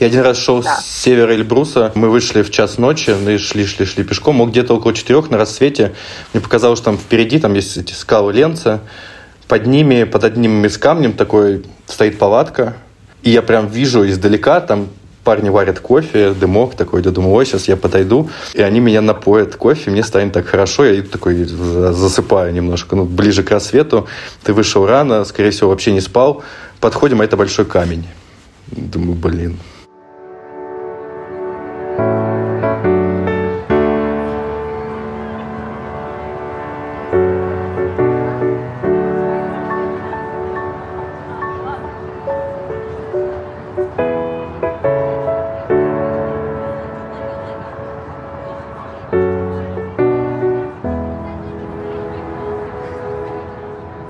[0.00, 0.76] Я один раз шел да.
[0.76, 1.90] с севера Эльбруса.
[1.96, 4.36] Мы вышли в час ночи, мы шли, шли, шли пешком.
[4.36, 5.92] Мы где-то около четырех на рассвете.
[6.32, 8.80] Мне показалось, что там впереди там есть эти скалы Ленца.
[9.48, 12.76] Под ними, под одним из камнем такой стоит палатка.
[13.22, 14.88] И я прям вижу издалека, там
[15.24, 19.56] парни варят кофе, дымок такой, я думаю, ой, сейчас я подойду, и они меня напоят
[19.56, 24.06] кофе, мне станет так хорошо, я такой засыпаю немножко, ну, ближе к рассвету,
[24.42, 26.42] ты вышел рано, скорее всего, вообще не спал,
[26.80, 28.06] подходим, а это большой камень.
[28.70, 29.58] Думаю, блин,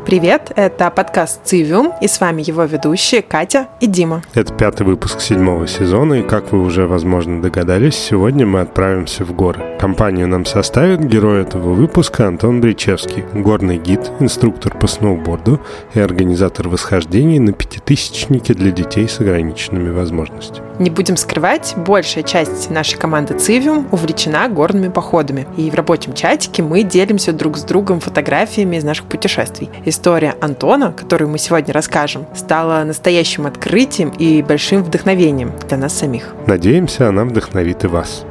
[0.09, 4.23] Привет, это подкаст «Цивиум», и с вами его ведущие Катя и Дима.
[4.33, 9.35] Это пятый выпуск седьмого сезона, и, как вы уже, возможно, догадались, сегодня мы отправимся в
[9.35, 9.77] горы.
[9.79, 15.61] Компанию нам составит герой этого выпуска Антон Бричевский, горный гид, инструктор по сноуборду
[15.93, 20.67] и организатор восхождений на пятитысячнике для детей с ограниченными возможностями.
[20.79, 26.63] Не будем скрывать, большая часть нашей команды «Цивиум» увлечена горными походами, и в рабочем чатике
[26.63, 29.69] мы делимся друг с другом фотографиями из наших путешествий.
[29.99, 36.37] История Антона, которую мы сегодня расскажем, стала настоящим открытием и большим вдохновением для нас самих.
[36.47, 38.25] Надеемся, она вдохновит и вас.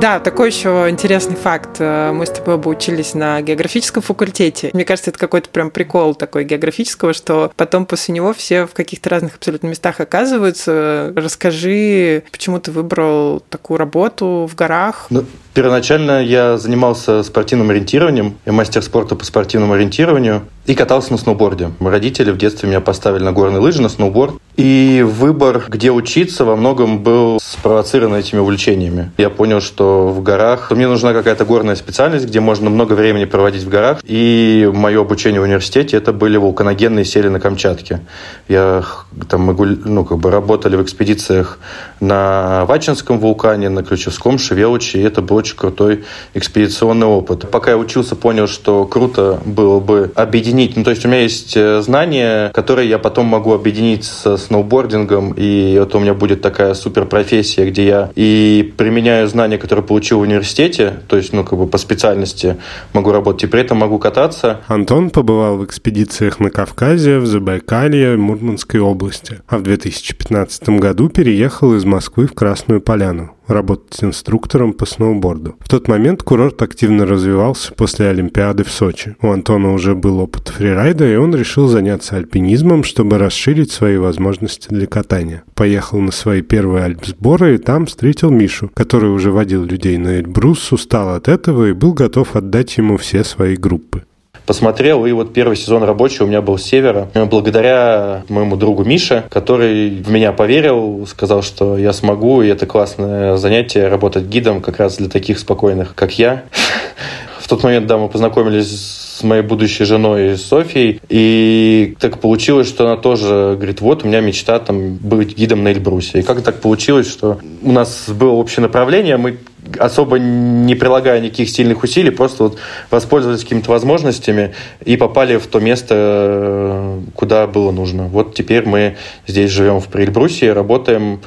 [0.00, 1.76] Да, такой еще интересный факт.
[1.78, 4.70] Э, мы с тобой бы учились на географическом факультете.
[4.74, 9.08] Мне кажется, это какой-то прям прикол такой географического, что потом после него все в каких-то
[9.08, 11.14] разных абсолютно местах оказываются.
[11.16, 15.06] Расскажи, почему ты выбрал такую работу в горах?
[15.08, 18.36] Ну, первоначально я занимался спортивным ориентированием.
[18.44, 21.70] Я мастер спорта по спортивному ориентированию и катался на сноуборде.
[21.80, 24.34] Родители в детстве меня поставили на горные лыжи, на сноуборд.
[24.56, 29.12] И выбор, где учиться, во многом был спровоцирован этими увлечениями.
[29.18, 33.64] Я понял, что в горах мне нужна какая-то горная специальность, где можно много времени проводить
[33.64, 34.00] в горах.
[34.04, 38.00] И мое обучение в университете это были вулканогенные сели на Камчатке.
[38.48, 38.82] Я
[39.28, 41.58] там мы ну, как бы работали в экспедициях
[42.00, 46.04] на Вачинском вулкане, на Ключевском, Шевелуче, и это был очень крутой
[46.34, 47.50] экспедиционный опыт.
[47.50, 51.56] Пока я учился, понял, что круто было бы объединить, ну, то есть у меня есть
[51.56, 56.74] э, знания, которые я потом могу объединить со сноубордингом, и вот у меня будет такая
[56.74, 61.58] супер профессия, где я и применяю знания, которые получил в университете, то есть, ну, как
[61.58, 62.56] бы по специальности
[62.92, 64.60] могу работать, и при этом могу кататься.
[64.66, 71.74] Антон побывал в экспедициях на Кавказе, в Забайкалье, Мурманской области, а в 2015 году переехал
[71.74, 75.56] из Москвы в Красную Поляну работать инструктором по сноуборду.
[75.60, 79.16] В тот момент курорт активно развивался после Олимпиады в Сочи.
[79.20, 84.68] У Антона уже был опыт фрирайда, и он решил заняться альпинизмом, чтобы расширить свои возможности
[84.70, 85.44] для катания.
[85.54, 90.72] Поехал на свои первые альпсборы и там встретил Мишу, который уже водил людей на Эльбрус,
[90.72, 94.05] устал от этого и был готов отдать ему все свои группы
[94.46, 97.08] посмотрел, и вот первый сезон рабочий у меня был с севера.
[97.14, 103.36] Благодаря моему другу Мише, который в меня поверил, сказал, что я смогу, и это классное
[103.36, 106.44] занятие, работать гидом как раз для таких спокойных, как я.
[107.40, 112.86] В тот момент, да, мы познакомились с моей будущей женой Софией, и так получилось, что
[112.86, 116.20] она тоже говорит, вот у меня мечта там быть гидом на Эльбрусе.
[116.20, 119.38] И как так получилось, что у нас было общее направление, мы
[119.78, 122.58] особо не прилагая никаких сильных усилий, просто вот
[122.90, 124.54] воспользовались какими-то возможностями
[124.84, 128.08] и попали в то место, куда было нужно.
[128.08, 128.96] Вот теперь мы
[129.26, 131.20] здесь живем в Эльбрусе, работаем,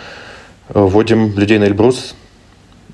[0.71, 2.13] вводим людей на Эльбрус,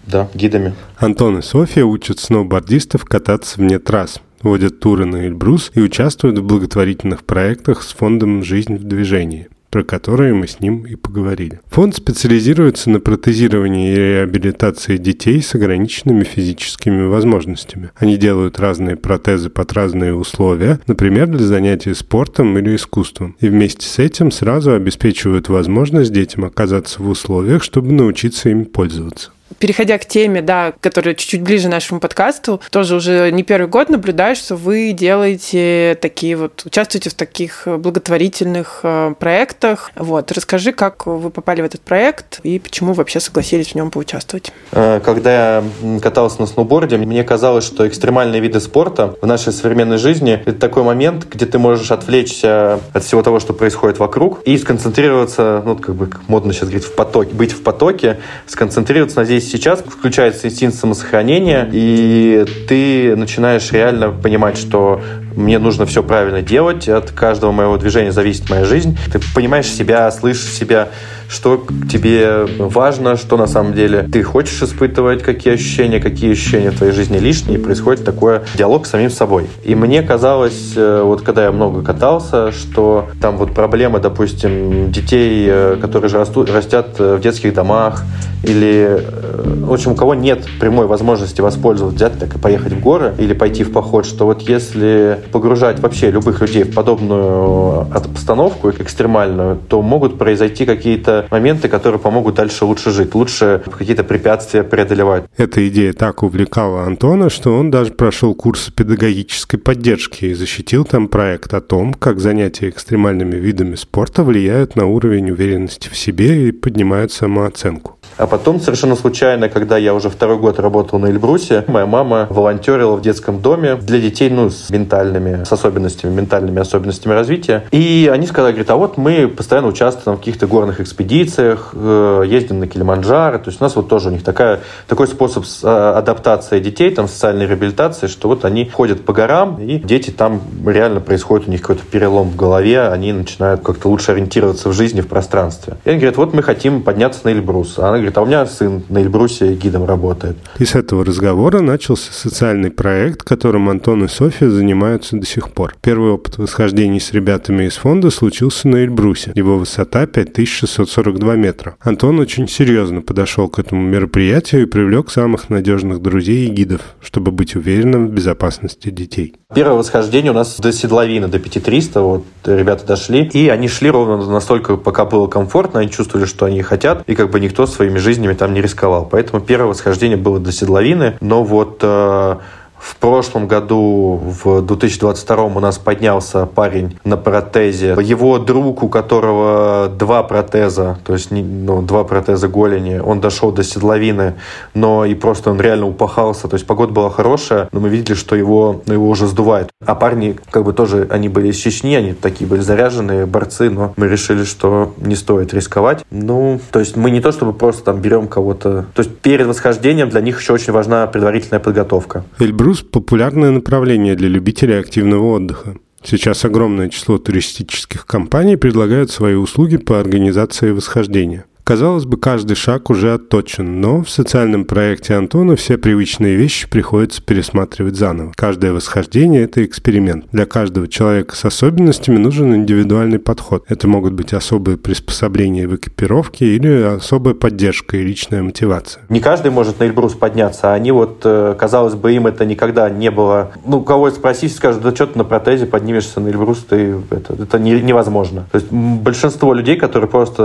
[0.08, 0.74] да, гидами.
[0.98, 6.44] Антон и София учат сноубордистов кататься вне трасс водят туры на Эльбрус и участвуют в
[6.44, 11.60] благотворительных проектах с фондом «Жизнь в движении» про которые мы с ним и поговорили.
[11.66, 17.92] Фонд специализируется на протезировании и реабилитации детей с ограниченными физическими возможностями.
[17.98, 23.36] Они делают разные протезы под разные условия, например, для занятий спортом или искусством.
[23.42, 29.32] И вместе с этим сразу обеспечивают возможность детям оказаться в условиях, чтобы научиться ими пользоваться.
[29.60, 34.36] Переходя к теме, да, которая чуть-чуть ближе нашему подкасту, тоже уже не первый год наблюдаю,
[34.36, 39.92] что вы делаете такие вот, участвуете в таких благотворительных э, проектах.
[39.96, 44.52] Вот, расскажи, как вы попали в этот проект и почему вообще согласились в нем поучаствовать.
[44.72, 45.64] Э, когда я
[46.02, 50.84] катался на сноуборде, мне казалось, что экстремальные виды спорта в нашей современной жизни— это такой
[50.84, 55.96] момент, где ты можешь отвлечься от всего того, что происходит вокруг, и сконцентрироваться, ну, как
[55.96, 60.78] бы модно сейчас говорить, в потоке, быть в потоке, сконцентрироваться на здесь сейчас, включается инстинкт
[60.78, 65.02] самосохранения, и ты начинаешь реально понимать, что
[65.36, 68.98] мне нужно все правильно делать, от каждого моего движения зависит моя жизнь.
[69.12, 70.90] Ты понимаешь себя, слышишь себя,
[71.28, 76.78] что тебе важно, что на самом деле ты хочешь испытывать, какие ощущения, какие ощущения в
[76.78, 79.48] твоей жизни лишние, и происходит такой диалог с самим собой.
[79.64, 85.48] И мне казалось, э, вот когда я много катался, что там вот проблема, допустим, детей,
[85.50, 88.04] э, которые же растут, растят э, в детских домах,
[88.44, 89.02] или,
[89.44, 93.34] в общем, у кого нет прямой возможности воспользоваться, взять так и поехать в горы или
[93.34, 99.82] пойти в поход, что вот если погружать вообще любых людей в подобную обстановку экстремальную, то
[99.82, 105.24] могут произойти какие-то моменты, которые помогут дальше лучше жить, лучше какие-то препятствия преодолевать.
[105.38, 111.08] Эта идея так увлекала Антона, что он даже прошел курс педагогической поддержки и защитил там
[111.08, 116.52] проект о том, как занятия экстремальными видами спорта влияют на уровень уверенности в себе и
[116.52, 117.95] поднимают самооценку.
[118.18, 122.96] А потом, совершенно случайно, когда я уже второй год работал на Эльбрусе, моя мама волонтерила
[122.96, 127.66] в детском доме для детей, ну, с ментальными, с особенностями, ментальными особенностями развития.
[127.72, 132.60] И они сказали, говорят, а вот мы постоянно участвуем в каких-то горных экспедициях, э, ездим
[132.60, 133.40] на Килиманджаро.
[133.40, 137.08] То есть у нас вот тоже у них такая, такой способ а, адаптации детей, там,
[137.08, 141.62] социальной реабилитации, что вот они ходят по горам, и дети там реально происходит у них
[141.62, 145.78] какой-то перелом в голове, они начинают как-то лучше ориентироваться в жизни, в пространстве.
[145.84, 147.76] И они говорят, вот мы хотим подняться на Эльбрус.
[147.78, 150.36] А она говорит, а у меня сын на Эльбрусе гидом работает.
[150.60, 155.76] И с этого разговора начался социальный проект, которым Антон и Софья занимаются до сих пор.
[155.82, 159.32] Первый опыт восхождений с ребятами из фонда случился на Эльбрусе.
[159.36, 161.78] Его высота 5642 метра.
[161.80, 167.32] Антон очень серьезно подошел к этому мероприятию и привлек самых надежных друзей и гидов, чтобы
[167.32, 169.36] быть уверенным в безопасности детей.
[169.54, 174.18] Первое восхождение у нас до седловины, до 5300, вот ребята дошли, и они шли ровно
[174.30, 178.34] настолько, пока было комфортно, они чувствовали, что они хотят, и как бы никто своими жизнями
[178.34, 179.08] там не рисковал.
[179.10, 182.38] Поэтому первое восхождение было до седловины, но вот э,
[182.86, 187.98] в прошлом году, в 2022 у нас поднялся парень на протезе.
[188.00, 193.64] Его друг, у которого два протеза, то есть ну, два протеза голени, он дошел до
[193.64, 194.36] седловины,
[194.76, 196.48] но и просто он реально упахался.
[196.48, 199.70] То есть погода была хорошая, но мы видели, что его, ну, его уже сдувает.
[199.84, 203.94] А парни, как бы тоже, они были из Чечни, они такие были заряженные борцы, но
[203.98, 206.06] мы решили, что не стоит рисковать.
[206.12, 208.86] Ну, то есть мы не то, чтобы просто там берем кого-то...
[208.94, 212.24] То есть перед восхождением для них еще очень важна предварительная подготовка.
[212.38, 215.76] Эльбрус Круиз– популярное направление для любителей активного отдыха.
[216.04, 222.92] Сейчас огромное число туристических компаний предлагают свои услуги по организации восхождения– Казалось бы, каждый шаг
[222.92, 228.34] уже отточен, но в социальном проекте Антона все привычные вещи приходится пересматривать заново.
[228.36, 230.26] Каждое восхождение– это эксперимент.
[230.32, 233.66] Для каждого человека с особенностями нужен индивидуальный подход.
[233.68, 239.02] Это могут быть особые приспособления в экипировке или особая поддержка и личная мотивация.
[239.10, 242.92] Не каждый может на Эльбрус подняться, а они вот, э, казалось бы, им это никогда
[242.92, 243.54] не было.
[243.66, 247.58] Ну, кого спросить, скажут, да что ты на протезе поднимешься на Эльбрус, ты, это, это
[247.58, 248.46] невозможно.
[248.52, 250.44] То есть большинство людей, которые просто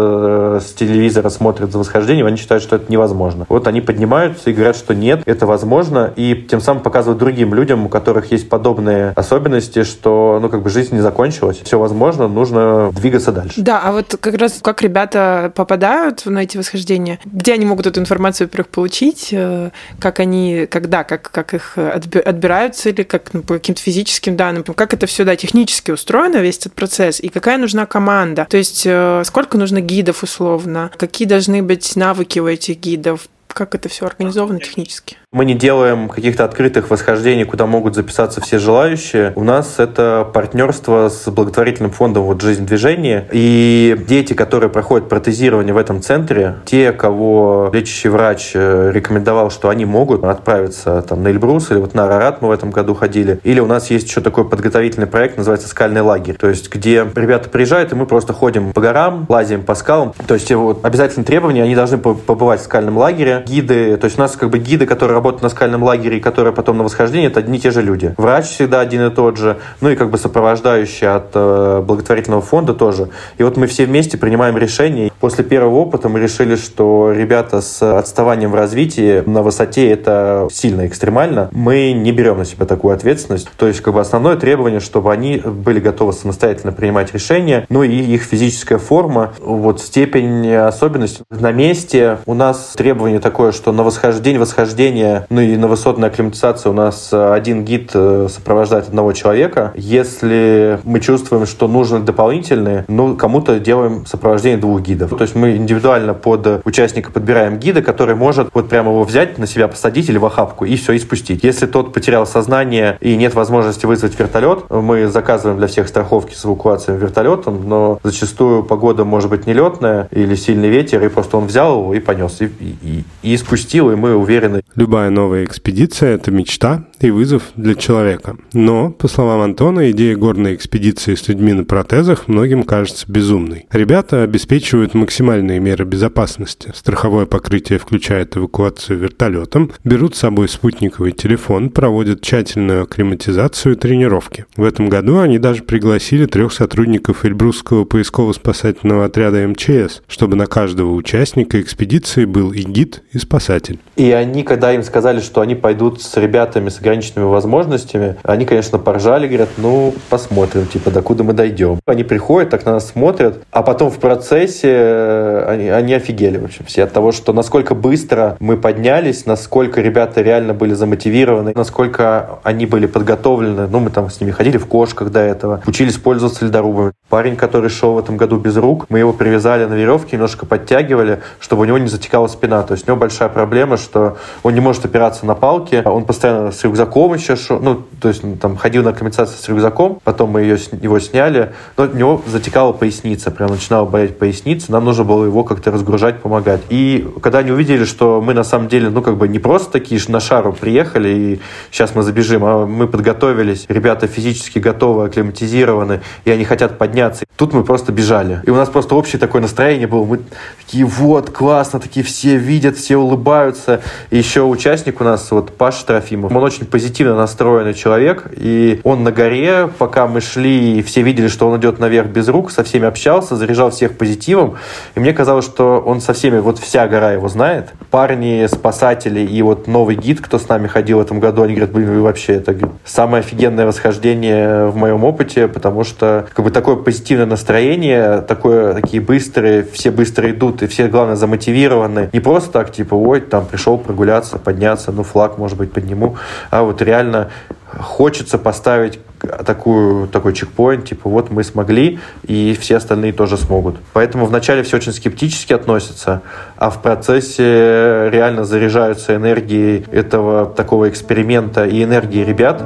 [0.56, 3.44] э, с телевизора телевизора смотрят за восхождением, они считают, что это невозможно.
[3.48, 7.86] Вот они поднимаются и говорят, что нет, это возможно, и тем самым показывают другим людям,
[7.86, 12.92] у которых есть подобные особенности, что, ну, как бы жизнь не закончилась, все возможно, нужно
[12.92, 13.60] двигаться дальше.
[13.60, 18.00] Да, а вот как раз как ребята попадают на эти восхождения, где они могут эту
[18.00, 23.54] информацию, во-первых, получить, э, как они, когда, как, как их отбираются или как ну, по
[23.54, 27.86] каким-то физическим данным, как это все, да, технически устроено, весь этот процесс, и какая нужна
[27.86, 33.30] команда, то есть э, сколько нужно гидов условно, какие должны быть навыки у этих гидов,
[33.46, 35.16] как это все организовано технически?
[35.32, 39.32] Мы не делаем каких-то открытых восхождений, куда могут записаться все желающие.
[39.36, 43.28] У нас это партнерство с благотворительным фондом вот «Жизнь движения».
[43.30, 49.68] И дети, которые проходят протезирование в этом центре, те, кого лечащий врач э, рекомендовал, что
[49.68, 53.38] они могут отправиться там, на Эльбрус или вот на Арарат мы в этом году ходили.
[53.44, 56.34] Или у нас есть еще такой подготовительный проект, называется «Скальный лагерь».
[56.34, 60.12] То есть, где ребята приезжают, и мы просто ходим по горам, лазим по скалам.
[60.26, 63.44] То есть, вот, обязательные требования, они должны побывать в скальном лагере.
[63.46, 66.54] Гиды, то есть у нас как бы гиды, которые работают на скальном лагере и которые
[66.54, 68.14] потом на восхождении, это одни и те же люди.
[68.16, 72.72] Врач всегда один и тот же, ну и как бы сопровождающий от э, благотворительного фонда
[72.72, 73.10] тоже.
[73.36, 75.12] И вот мы все вместе принимаем решение.
[75.20, 80.86] После первого опыта мы решили, что ребята с отставанием в развитии на высоте это сильно
[80.86, 81.50] экстремально.
[81.52, 83.50] Мы не берем на себя такую ответственность.
[83.58, 87.94] То есть как бы основное требование, чтобы они были готовы самостоятельно принимать решения, ну и
[87.94, 92.18] их физическая форма, вот степень особенностей на месте.
[92.24, 97.10] У нас требование такое, что на восхождение, восхождение, ну и на высотной акклиматизации у нас
[97.12, 99.72] один гид э, сопровождает одного человека.
[99.74, 105.10] Если мы чувствуем, что нужны дополнительные, ну, кому-то делаем сопровождение двух гидов.
[105.10, 109.46] То есть мы индивидуально под участника подбираем гида, который может вот прямо его взять, на
[109.46, 111.44] себя посадить или в охапку и все, и спустить.
[111.44, 116.44] Если тот потерял сознание и нет возможности вызвать вертолет, мы заказываем для всех страховки с
[116.44, 121.80] эвакуацией вертолетом, но зачастую погода может быть нелетная или сильный ветер, и просто он взял
[121.80, 124.62] его и понес, и, и, и спустил, и мы уверены.
[124.74, 128.36] Любая новая экспедиция– это мечта и вызов для человека.
[128.52, 133.66] Но, по словам Антона, идея горной экспедиции с людьми на протезах многим кажется безумной.
[133.70, 136.72] Ребята обеспечивают максимальные меры безопасности.
[136.74, 144.46] Страховое покрытие включает эвакуацию вертолетом, берут с собой спутниковый телефон, проводят тщательную акклиматизацию и тренировки.
[144.56, 150.92] В этом году они даже пригласили трех сотрудников Эльбрусского поисково-спасательного отряда МЧС, чтобы на каждого
[150.92, 153.78] участника экспедиции был и гид, и спасатель.
[153.96, 158.78] И они, когда им сказали, что они пойдут с ребятами с ограниченными возможностями, они, конечно,
[158.78, 161.78] поржали, говорят, ну, посмотрим, типа, докуда мы дойдем.
[161.86, 166.44] Они приходят, так на нас смотрят, а потом в процессе э, они, они офигели, в
[166.44, 172.40] общем, все от того, что насколько быстро мы поднялись, насколько ребята реально были замотивированы, насколько
[172.42, 173.68] они были подготовлены.
[173.68, 176.92] Ну, мы там с ними ходили в кошках до этого, учились пользоваться ледорубами.
[177.08, 181.20] Парень, который шел в этом году без рук, мы его привязали на веревке, немножко подтягивали,
[181.38, 182.62] чтобы у него не затекала спина.
[182.62, 186.52] То есть у него большая проблема, что он не может опираться на палки, он постоянно
[186.52, 186.79] с рюкзаком
[187.14, 190.58] еще шел, ну, то есть ну, там ходил на компенсацию с рюкзаком, потом мы ее,
[190.80, 195.44] его сняли, но у него затекала поясница, прям начинала болеть поясница, нам нужно было его
[195.44, 196.60] как-то разгружать, помогать.
[196.68, 200.00] И когда они увидели, что мы на самом деле, ну, как бы не просто такие
[200.08, 206.30] на шару приехали, и сейчас мы забежим, а мы подготовились, ребята физически готовы, акклиматизированы, и
[206.30, 207.24] они хотят подняться.
[207.36, 208.40] Тут мы просто бежали.
[208.44, 210.04] И у нас просто общее такое настроение было.
[210.04, 210.20] Мы
[210.64, 213.80] такие, вот, классно, такие все видят, все улыбаются.
[214.10, 219.02] И еще участник у нас, вот Паша Трофимов, он очень позитивно настроенный человек, и он
[219.04, 222.64] на горе, пока мы шли, и все видели, что он идет наверх без рук, со
[222.64, 224.56] всеми общался, заряжал всех позитивом,
[224.94, 227.72] и мне казалось, что он со всеми, вот вся гора его знает.
[227.90, 231.72] Парни, спасатели и вот новый гид, кто с нами ходил в этом году, они говорят,
[231.72, 236.76] блин, вы вообще, это самое офигенное восхождение в моем опыте, потому что как бы такое
[236.76, 242.10] позитивное настроение, такое, такие быстрые, все быстро идут, и все, главное, замотивированы.
[242.12, 246.16] Не просто так, типа, ой, там пришел прогуляться, подняться, ну, флаг, может быть, подниму,
[246.50, 247.30] а вот реально
[247.78, 248.98] хочется поставить
[249.44, 253.76] такую, такой чекпоинт, типа вот мы смогли, и все остальные тоже смогут.
[253.92, 256.22] Поэтому вначале все очень скептически относятся,
[256.56, 262.62] а в процессе реально заряжаются энергией этого такого эксперимента и энергией ребят.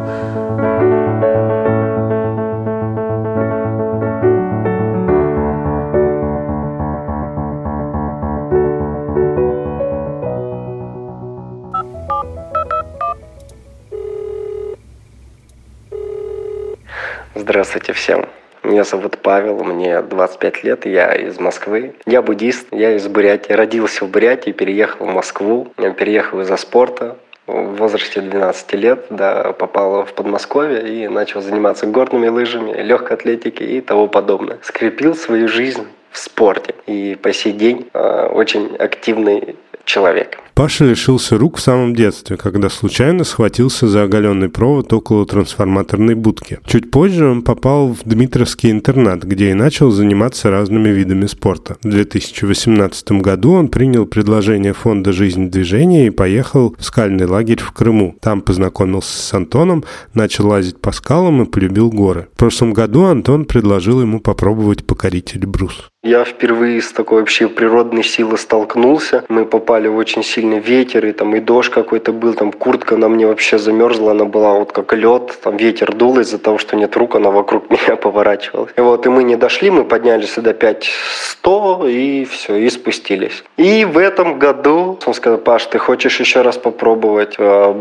[17.37, 18.29] Здравствуйте всем.
[18.62, 21.95] Меня зовут Павел, мне 25 лет, я из Москвы.
[22.07, 23.53] Я буддист, я из Бурятии.
[23.53, 25.73] Родился в Бурятии, переехал в Москву.
[25.76, 27.17] Я переехал из-за спорта.
[27.49, 33.67] В возрасте 12 лет да, попал в Подмосковье и начал заниматься горными лыжами, легкой атлетикой
[33.67, 34.61] и того подобное.
[34.62, 36.76] Скрепил свою жизнь в спорте.
[36.87, 40.38] И по сей день э, очень активный человек.
[40.55, 46.61] Паша лишился рук в самом детстве, когда случайно схватился за оголенный провод около трансформаторной будки.
[46.64, 51.76] Чуть позже он попал в Дмитровский интернат, где и начал заниматься разными видами спорта.
[51.83, 57.73] В 2018 году он принял предложение фонда «Жизнь движения» и поехал в скальный лагерь в
[57.73, 58.14] Крыму.
[58.21, 59.83] Там познакомился с Антоном,
[60.14, 62.29] начал лазить по скалам и полюбил горы.
[62.33, 65.91] В прошлом году Антон предложил ему попробовать покорить Эльбрус.
[66.05, 69.25] Я впервые с такой вообще природной силой столкнулся.
[69.31, 73.09] Мы попали в очень сильный ветер, и там и дождь какой-то был, там куртка на
[73.09, 76.95] мне вообще замерзла, она была вот как лед, там ветер дул из-за того, что нет
[76.95, 78.71] рук, она вокруг меня поворачивалась.
[78.77, 83.43] И вот, и мы не дошли, мы поднялись до 5100 и все, и спустились.
[83.57, 87.37] И в этом году он сказал, Паш, ты хочешь еще раз попробовать?
[87.39, 87.75] А,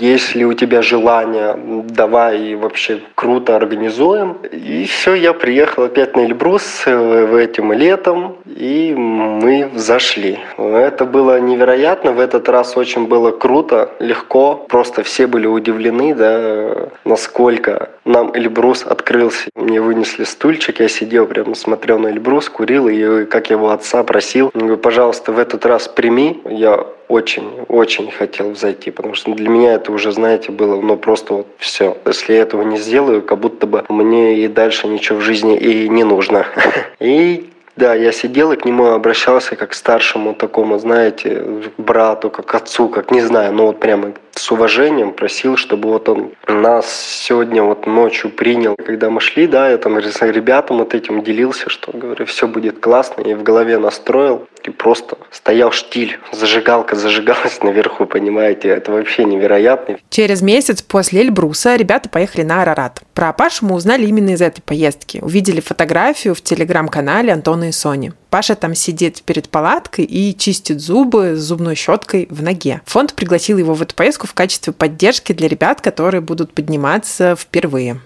[0.00, 1.54] есть ли у тебя желание?
[1.90, 4.38] Давай вообще круто организуем.
[4.50, 10.38] И все, я приехал опять на Эльбрус э, в этим летом, и мы зашли.
[10.56, 16.88] Это было невероятно, в этот раз очень было круто, легко, просто все были удивлены, да,
[17.04, 19.50] насколько нам Эльбрус открылся.
[19.54, 24.50] Мне вынесли стульчик, я сидел прямо, смотрел на Эльбрус, курил, и как его отца просил,
[24.54, 26.40] говорю, пожалуйста, в этот раз прими.
[26.48, 31.34] Я очень, очень хотел зайти, потому что для меня это уже, знаете, было, ну, просто
[31.34, 31.96] вот все.
[32.06, 35.88] Если я этого не сделаю, как будто бы мне и дальше ничего в жизни и
[35.88, 36.46] не нужно.
[37.00, 41.44] И да, я сидел и к нему обращался как к старшему такому, знаете,
[41.76, 46.32] брату, как отцу, как не знаю, ну вот прямо с уважением просил, чтобы вот он
[46.46, 48.76] нас сегодня вот ночью принял.
[48.76, 53.22] Когда мы шли, да, я там ребятам вот этим делился, что, говорю, все будет классно,
[53.22, 59.98] и в голове настроил, и просто стоял штиль, зажигалка зажигалась наверху, понимаете, это вообще невероятно.
[60.10, 63.02] Через месяц после Эльбруса ребята поехали на Арарат.
[63.14, 65.18] Про Пашу мы узнали именно из этой поездки.
[65.22, 68.12] Увидели фотографию в телеграм-канале Антона и Сони.
[68.30, 72.82] Паша там сидит перед палаткой и чистит зубы с зубной щеткой в ноге.
[72.86, 78.00] Фонд пригласил его в эту поездку в качестве поддержки для ребят, которые будут подниматься впервые.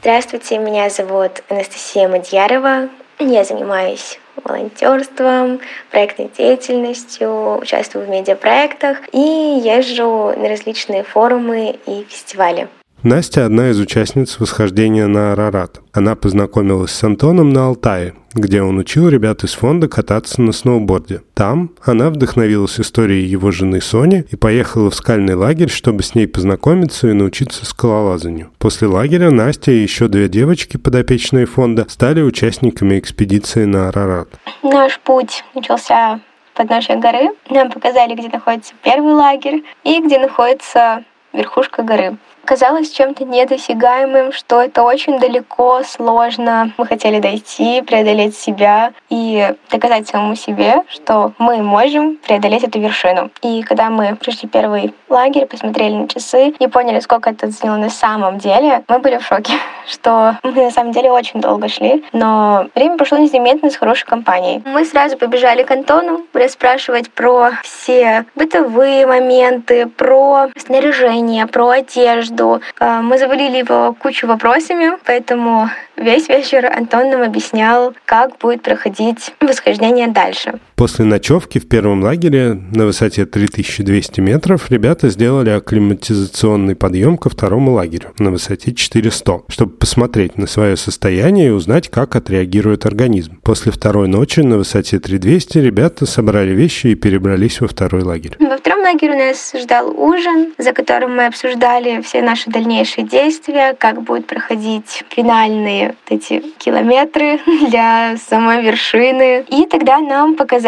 [0.00, 2.88] Здравствуйте, меня зовут Анастасия Мадьярова.
[3.18, 12.68] Я занимаюсь волонтерством, проектной деятельностью, участвую в медиапроектах и езжу на различные форумы и фестивали.
[13.04, 15.80] Настя– одна из участниц восхождения на Арарат.
[15.92, 21.22] Она познакомилась с Антоном на Алтае, где он учил ребят из фонда кататься на сноуборде.
[21.34, 26.26] Там она вдохновилась историей его жены Сони и поехала в скальный лагерь, чтобы с ней
[26.26, 28.50] познакомиться и научиться скалолазанию.
[28.58, 34.28] После лагеря Настя и еще две девочки, подопечные фонда, стали участниками экспедиции на Арарат.
[34.64, 36.18] Наш путь начался
[36.52, 37.28] подножия горы.
[37.48, 44.62] Нам показали, где находится первый лагерь и где находится верхушка горы казалось чем-то недосягаемым, что
[44.62, 46.72] это очень далеко, сложно.
[46.78, 53.30] Мы хотели дойти, преодолеть себя и доказать самому себе, что мы можем преодолеть эту вершину.
[53.42, 57.90] И когда мы пришли первый лагерь, посмотрели на часы и поняли, сколько это заняло на
[57.90, 59.52] самом деле, мы были в шоке,
[59.86, 64.62] что мы на самом деле очень долго шли, но время прошло незаметно с хорошей компанией.
[64.64, 72.60] Мы сразу побежали к Антону расспрашивать про все бытовые моменты, про снаряжение, про одежду, году.
[72.78, 79.34] А, мы завалили его кучу вопросами, поэтому весь вечер Антон нам объяснял, как будет проходить
[79.40, 80.58] восхождение дальше.
[80.78, 87.72] После ночевки в первом лагере на высоте 3200 метров ребята сделали акклиматизационный подъем ко второму
[87.72, 93.40] лагерю на высоте 400, чтобы посмотреть на свое состояние и узнать, как отреагирует организм.
[93.42, 98.36] После второй ночи на высоте 3200 ребята собрали вещи и перебрались во второй лагерь.
[98.38, 104.02] Во втором лагере нас ждал ужин, за которым мы обсуждали все наши дальнейшие действия, как
[104.02, 109.44] будут проходить финальные эти километры для самой вершины.
[109.48, 110.67] И тогда нам показали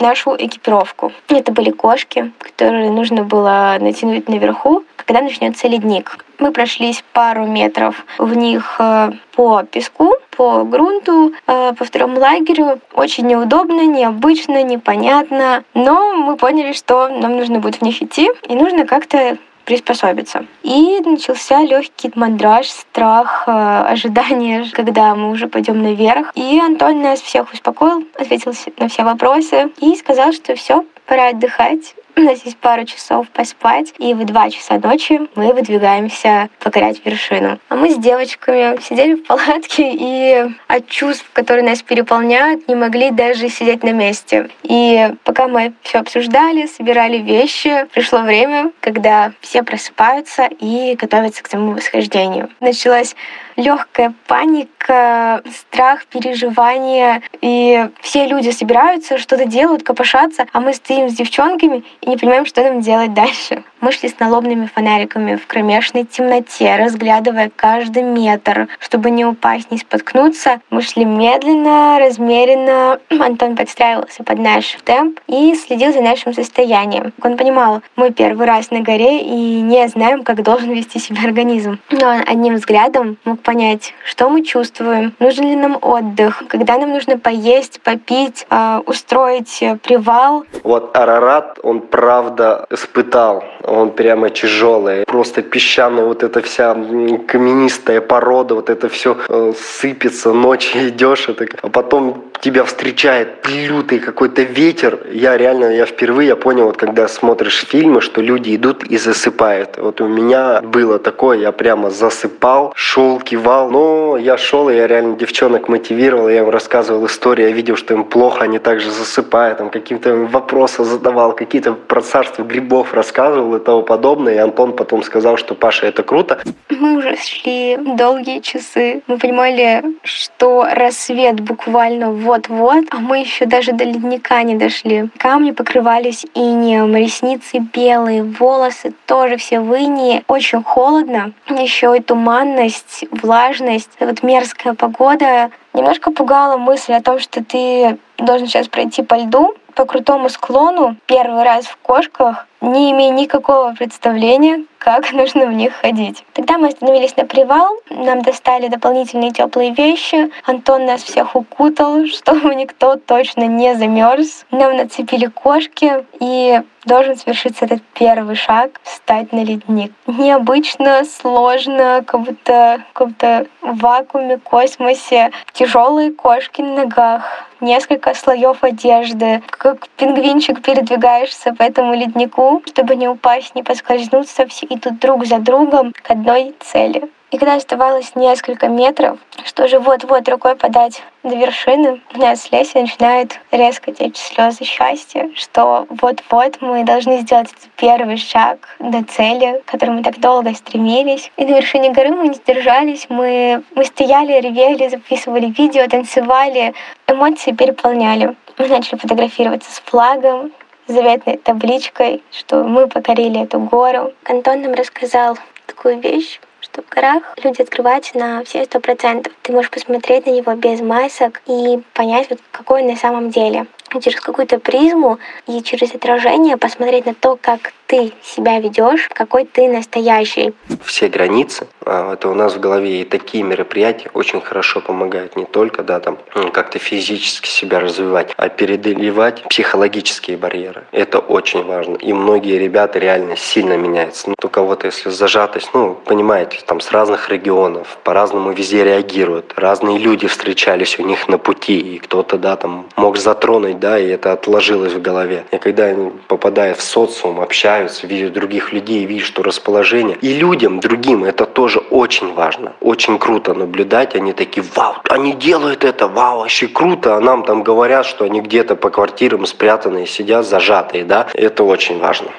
[0.00, 1.12] нашу экипировку.
[1.28, 6.24] Это были кошки, которые нужно было натянуть наверху, когда начнется ледник.
[6.38, 12.80] Мы прошлись пару метров в них э, по песку, по грунту, э, по второму лагерю.
[12.92, 15.62] Очень неудобно, необычно, непонятно.
[15.74, 20.46] Но мы поняли, что нам нужно будет в них идти, и нужно как-то приспособиться.
[20.62, 23.50] И начался легкий мандраж, страх, э,
[23.88, 26.32] ожидание, когда мы уже пойдем наверх.
[26.34, 31.94] И Антон нас всех успокоил, ответил на все вопросы и сказал, что все, пора отдыхать.
[32.16, 37.58] Есть пару часов поспать, и в два часа ночи мы выдвигаемся покорять вершину.
[37.68, 43.10] А мы с девочками сидели в палатке, и от чувств, которые нас переполняют, не могли
[43.10, 44.48] даже сидеть на месте.
[44.62, 51.48] И пока мы все обсуждали, собирали вещи, пришло время, когда все просыпаются и готовятся к
[51.48, 52.48] тому восхождению.
[52.60, 53.14] Началась
[53.56, 57.22] легкая паника, страх, переживания.
[57.40, 62.46] И все люди собираются, что-то делают, копошатся, а мы стоим с девчонками и не понимаем,
[62.46, 63.64] что нам делать дальше.
[63.80, 69.78] Мы шли с налобными фонариками в кромешной темноте, разглядывая каждый метр, чтобы не упасть, не
[69.78, 70.60] споткнуться.
[70.70, 72.98] Мы шли медленно, размеренно.
[73.10, 77.12] Антон подстраивался под наш темп и следил за нашим состоянием.
[77.22, 81.78] Он понимал, мы первый раз на горе и не знаем, как должен вести себя организм.
[81.90, 86.90] Но он одним взглядом мог понять, что мы чувствуем, нужен ли нам отдых, когда нам
[86.90, 90.44] нужно поесть, попить, а, устроить привал.
[90.62, 95.04] Вот Арарат, он правда испытал он прямо тяжелый.
[95.04, 101.46] Просто песчаная вот эта вся каменистая порода, вот это все э, сыпется, ночью идешь, это...
[101.62, 105.00] а потом тебя встречает лютый какой-то ветер.
[105.10, 109.78] Я реально, я впервые понял, вот когда смотришь фильмы, что люди идут и засыпают.
[109.78, 113.70] Вот у меня было такое, я прямо засыпал, шел, кивал.
[113.70, 117.94] Но я шел, и я реально девчонок мотивировал, я им рассказывал истории, я видел, что
[117.94, 123.60] им плохо, они также засыпают, там каким-то вопросы задавал, какие-то про царство грибов рассказывал и
[123.60, 124.34] тому подобное.
[124.34, 126.40] И Антон потом сказал, что Паша, это круто.
[126.70, 129.02] Мы уже шли долгие часы.
[129.06, 135.08] Мы понимали, что рассвет буквально вот-вот, а мы еще даже до ледника не дошли.
[135.18, 140.24] Камни покрывались инеем, ресницы белые, волосы тоже все в инии.
[140.28, 141.32] Очень холодно.
[141.48, 145.50] Еще и туманность, влажность, вот мерзкая погода.
[145.72, 150.96] Немножко пугала мысль о том, что ты должен сейчас пройти по льду, по крутому склону,
[151.06, 156.24] первый раз в кошках, не имея никакого представления, как нужно в них ходить.
[156.32, 162.54] Тогда мы остановились на привал, нам достали дополнительные теплые вещи, Антон нас всех укутал, чтобы
[162.54, 164.46] никто точно не замерз.
[164.50, 169.92] Нам нацепили кошки, и должен свершиться этот первый шаг— встать на ледник.
[170.06, 175.32] Необычно, сложно, как будто, как будто в вакууме, космосе.
[175.52, 183.08] Тяжелые кошки на ногах, несколько слоев одежды, как пингвинчик передвигаешься по этому леднику, чтобы не
[183.08, 187.10] упасть, не поскользнуться, все идут друг за другом к одной цели.
[187.32, 192.52] И когда оставалось несколько метров, что уже вот-вот рукой подать до вершины, у меня с
[192.52, 199.02] Лесей начинает резко течь слезы счастья, что вот-вот мы должны сделать этот первый шаг до
[199.02, 201.32] цели, к которой мы так долго стремились.
[201.36, 206.72] И на вершине горы мы не сдержались, мы, мы стояли, ревели, записывали видео, танцевали,
[207.08, 208.36] эмоции переполняли.
[208.58, 210.50] Мы начали фотографироваться с флагом,
[210.86, 214.14] заветной табличкой, что мы покорили эту гору.
[214.24, 219.34] Антон нам рассказал такую вещь, что в горах люди открываются на все сто процентов.
[219.42, 223.66] Ты можешь посмотреть на него без масок и понять, вот какой он на самом деле
[224.00, 229.68] через какую-то призму и через отражение посмотреть на то, как ты себя ведешь, какой ты
[229.68, 230.54] настоящий.
[230.84, 235.44] Все границы, а, это у нас в голове и такие мероприятия очень хорошо помогают не
[235.44, 236.18] только, да, там,
[236.52, 240.84] как-то физически себя развивать, а преодолевать психологические барьеры.
[240.92, 241.96] Это очень важно.
[241.96, 244.28] И многие ребята реально сильно меняются.
[244.28, 249.52] Ну, у кого-то, если зажатость, ну, понимаете, там с разных регионов, по-разному везде реагируют.
[249.56, 254.08] Разные люди встречались у них на пути, и кто-то, да, там мог затронуть, да, и
[254.08, 255.44] это отложилось в голове.
[255.52, 260.16] И когда они попадают в социум, общаются, видят других людей, видят, что расположение.
[260.20, 262.72] И людям, другим, это тоже очень важно.
[262.80, 264.14] Очень круто наблюдать.
[264.14, 267.16] Они такие, вау, они делают это, вау, вообще круто.
[267.16, 271.26] А нам там говорят, что они где-то по квартирам спрятанные, сидят зажатые, да.
[271.34, 272.30] Это очень важно.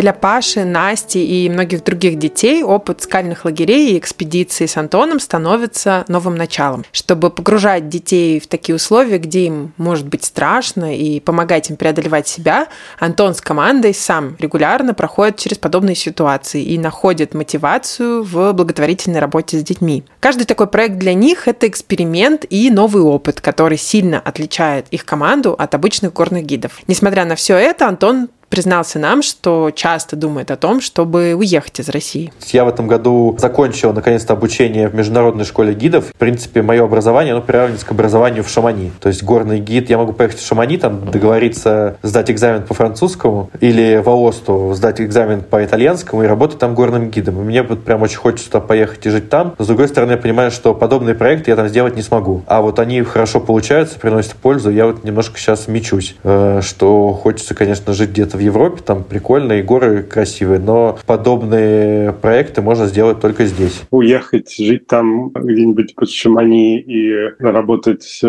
[0.00, 6.06] Для Паши, Насти и многих других детей опыт скальных лагерей и экспедиции с Антоном становится
[6.08, 6.86] новым началом.
[6.90, 12.26] Чтобы погружать детей в такие условия, где им может быть страшно, и помогать им преодолевать
[12.26, 19.20] себя, Антон с командой сам регулярно проходит через подобные ситуации и находит мотивацию в благотворительной
[19.20, 20.04] работе с детьми.
[20.18, 25.54] Каждый такой проект для них– это эксперимент и новый опыт, который сильно отличает их команду
[25.58, 26.80] от обычных горных гидов.
[26.86, 31.88] Несмотря на все это, Антон признался нам, что часто думает о том, чтобы уехать из
[31.88, 32.32] России.
[32.48, 36.08] Я в этом году закончил, наконец-то, обучение в международной школе гидов.
[36.08, 38.92] В принципе, мое образование, оно приравнивается к образованию в Шамани.
[39.00, 43.50] То есть горный гид, я могу поехать в Шамани, там договориться сдать экзамен по французскому
[43.60, 47.40] или в Аосту сдать экзамен по итальянскому и работать там горным гидом.
[47.40, 49.54] И мне вот прям очень хочется туда поехать и жить там.
[49.58, 52.42] Но, с другой стороны, я понимаю, что подобные проекты я там сделать не смогу.
[52.48, 54.70] А вот они хорошо получаются, приносят пользу.
[54.70, 59.62] Я вот немножко сейчас мечусь, э, что хочется, конечно, жить где-то в Европе, там прикольные
[59.62, 63.82] горы красивые, но подобные проекты можно сделать только здесь.
[63.90, 68.20] Уехать, жить там где-нибудь под Шамани и работать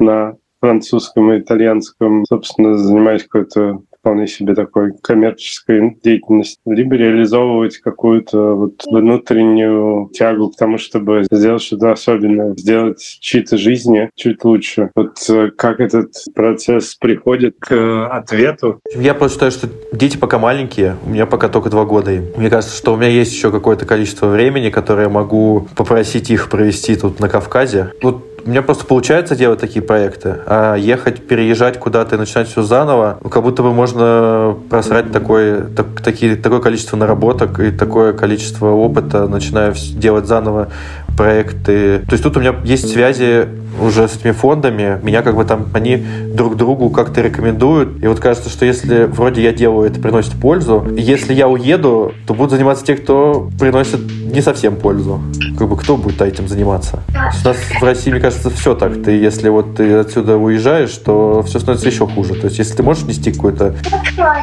[0.00, 8.54] на французском и итальянском, собственно, занимаясь какой-то вполне себе такой коммерческой деятельности, либо реализовывать какую-то
[8.54, 14.90] вот внутреннюю тягу к тому, чтобы сделать что-то особенное, сделать чьи-то жизни чуть лучше.
[14.94, 18.80] Вот э, как этот процесс приходит к ответу?
[18.94, 22.24] Я просто считаю, что дети пока маленькие, у меня пока только два года им.
[22.36, 26.48] Мне кажется, что у меня есть еще какое-то количество времени, которое я могу попросить их
[26.48, 27.92] провести тут на Кавказе.
[28.02, 32.62] Вот у меня просто получается делать такие проекты, а ехать, переезжать куда-то и начинать все
[32.62, 38.68] заново, как будто бы можно просрать такое, так, такие, такое количество наработок и такое количество
[38.68, 40.68] опыта, начиная делать заново
[41.14, 41.98] проекты.
[41.98, 43.48] То есть тут у меня есть связи
[43.80, 45.96] уже с этими фондами, меня как бы там они
[46.32, 48.02] друг другу как-то рекомендуют.
[48.02, 52.34] И вот кажется, что если вроде я делаю это приносит пользу, если я уеду, то
[52.34, 54.00] будут заниматься те, кто приносит
[54.32, 55.20] не совсем пользу.
[55.58, 57.00] Как бы кто будет этим заниматься?
[57.10, 59.02] У нас в России, мне кажется, все так.
[59.02, 62.34] Ты, если вот ты отсюда уезжаешь, то все становится еще хуже.
[62.34, 63.74] То есть, если ты можешь нести какое-то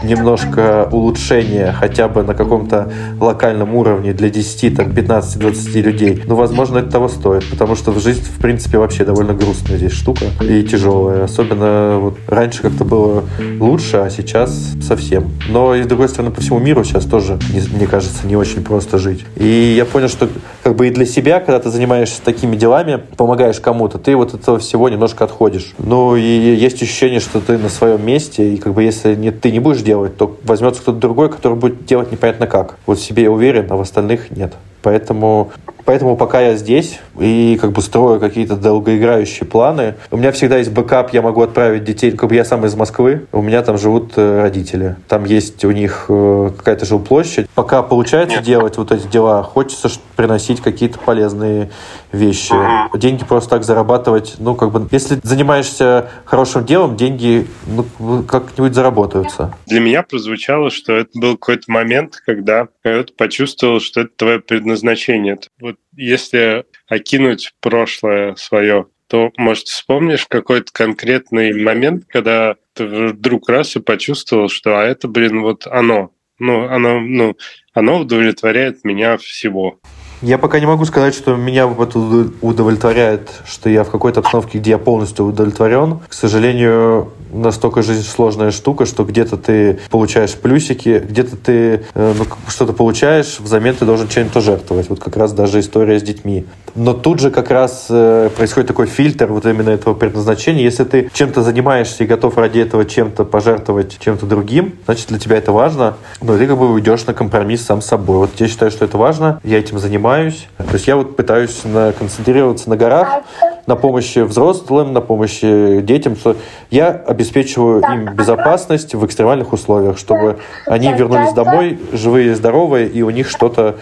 [0.03, 6.79] немножко улучшение хотя бы на каком-то локальном уровне для 10, там, 15-20 людей, ну, возможно,
[6.79, 7.49] это того стоит.
[7.49, 11.23] Потому что жизнь, в принципе, вообще довольно грустная здесь штука и тяжелая.
[11.23, 13.23] Особенно вот раньше как-то было
[13.59, 15.31] лучше, а сейчас совсем.
[15.49, 17.39] Но, и с другой стороны, по всему миру сейчас тоже,
[17.73, 19.25] мне кажется, не очень просто жить.
[19.35, 20.29] И я понял, что
[20.63, 24.59] как бы и для себя, когда ты занимаешься такими делами, помогаешь кому-то, ты вот этого
[24.59, 25.73] всего немножко отходишь.
[25.77, 29.51] Ну и есть ощущение, что ты на своем месте, и как бы если не, ты
[29.51, 32.77] не будешь делать, то возьмется кто-то другой, который будет делать непонятно как.
[32.85, 34.53] Вот себе я уверен, а в остальных нет.
[34.81, 35.51] Поэтому
[35.85, 40.71] Поэтому пока я здесь и как бы строю какие-то долгоиграющие планы, у меня всегда есть
[40.71, 44.13] бэкап, я могу отправить детей, как бы я сам из Москвы, у меня там живут
[44.15, 44.95] э, родители.
[45.07, 47.47] Там есть у них э, какая-то жилплощадь.
[47.53, 48.45] Пока получается Нет.
[48.45, 51.69] делать вот эти дела, хочется приносить какие-то полезные
[52.11, 52.53] вещи.
[52.53, 52.97] Угу.
[52.97, 59.53] Деньги просто так зарабатывать, ну, как бы, если занимаешься хорошим делом, деньги ну, как-нибудь заработаются.
[59.67, 65.37] Для меня прозвучало, что это был какой-то момент, когда ты почувствовал, что это твое предназначение.
[65.59, 73.75] Вот если окинуть прошлое свое, то, может, вспомнишь какой-то конкретный момент, когда ты вдруг раз
[73.75, 76.11] и почувствовал, что а это, блин, вот оно.
[76.39, 77.37] Ну, оно, ну,
[77.73, 79.79] оно удовлетворяет меня всего.
[80.25, 84.71] Я пока не могу сказать, что меня вот удовлетворяет, что я в какой-то обстановке, где
[84.71, 85.99] я полностью удовлетворен.
[86.09, 92.25] К сожалению, настолько жизнь сложная штука, что где-то ты получаешь плюсики, где-то ты э, ну,
[92.47, 94.89] что-то получаешь, взамен ты должен чем-то жертвовать.
[94.89, 96.45] Вот как раз даже история с детьми.
[96.73, 100.63] Но тут же как раз э, происходит такой фильтр вот именно этого предназначения.
[100.63, 105.37] Если ты чем-то занимаешься и готов ради этого чем-то пожертвовать чем-то другим, значит для тебя
[105.37, 108.17] это важно, но ты как бы уйдешь на компромисс сам с собой.
[108.17, 110.14] Вот я считаю, что это важно, я этим занимаюсь.
[110.57, 113.23] То есть я вот пытаюсь на, концентрироваться на горах,
[113.67, 116.15] на помощи взрослым, на помощи детям.
[116.15, 116.35] Что
[116.69, 123.01] я обеспечиваю им безопасность в экстремальных условиях, чтобы они вернулись домой живые и здоровые, и
[123.01, 123.75] у них что-то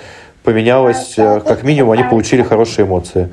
[0.43, 3.29] поменялось, э, как минимум они получили хорошие эмоции.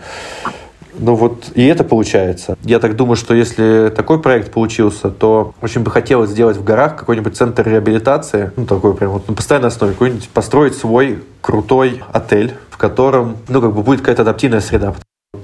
[1.00, 2.56] Ну вот, и это получается.
[2.62, 6.96] Я так думаю, что если такой проект получился, то очень бы хотелось сделать в горах
[6.96, 12.54] какой-нибудь центр реабилитации, ну такой прям вот на постоянной основе, какой-нибудь построить свой крутой отель,
[12.68, 14.94] в котором, ну как бы будет какая-то адаптивная среда.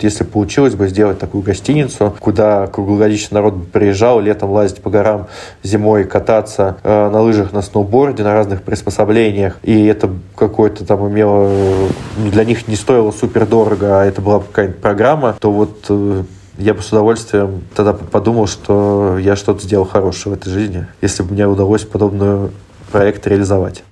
[0.01, 5.27] Если получилось бы сделать такую гостиницу, куда круглогодично народ приезжал летом лазить по горам,
[5.63, 11.51] зимой кататься э, на лыжах, на сноуборде, на разных приспособлениях, и это какое-то там имело...
[12.19, 16.25] Для них не стоило супер дорого, а это была какая-нибудь программа, то вот э,
[16.59, 21.23] я бы с удовольствием тогда подумал, что я что-то сделал хорошее в этой жизни, если
[21.23, 22.51] бы мне удалось подобный
[22.91, 23.83] проект реализовать.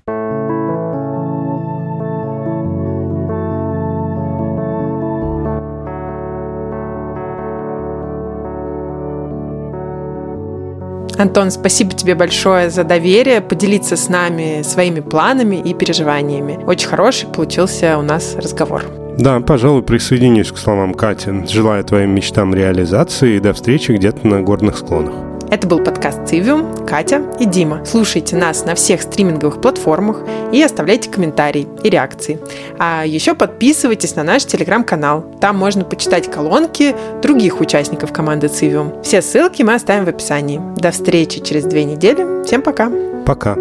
[11.21, 16.59] Антон, спасибо тебе большое за доверие, поделиться с нами своими планами и переживаниями.
[16.67, 18.85] Очень хороший получился у нас разговор.
[19.19, 21.47] Да, пожалуй, присоединюсь к словам Кати.
[21.49, 25.34] Желаю твоим мечтам реализации и до встречи где-то на горных склонах.
[25.55, 27.85] Это был подкаст Цивиум, Катя и Дима.
[27.85, 32.41] Слушайте нас на всех стриминговых платформах и оставляйте комментарии и реакции.
[32.77, 35.25] А еще подписывайтесь на наш телеграм-канал.
[35.41, 39.01] Там можно почитать колонки других участников команды Цивиум.
[39.05, 40.61] Все ссылки мы оставим в описании.
[40.77, 42.43] До встречи через две недели.
[42.45, 42.91] Всем пока.
[43.25, 43.57] Пока.